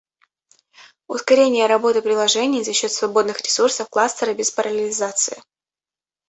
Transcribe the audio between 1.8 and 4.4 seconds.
приложений за счет свободных ресурсов кластера